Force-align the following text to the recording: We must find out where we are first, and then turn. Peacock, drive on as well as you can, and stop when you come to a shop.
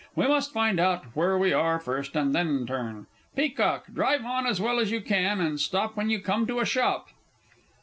We 0.15 0.25
must 0.27 0.51
find 0.51 0.79
out 0.79 1.03
where 1.15 1.37
we 1.37 1.53
are 1.53 1.79
first, 1.79 2.15
and 2.15 2.33
then 2.33 2.65
turn. 2.65 3.05
Peacock, 3.35 3.85
drive 3.93 4.25
on 4.25 4.47
as 4.47 4.59
well 4.59 4.79
as 4.79 4.89
you 4.89 4.99
can, 4.99 5.39
and 5.39 5.59
stop 5.59 5.95
when 5.95 6.09
you 6.09 6.19
come 6.19 6.47
to 6.47 6.59
a 6.59 6.65
shop. 6.65 7.09